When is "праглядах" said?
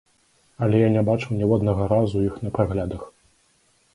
2.55-3.01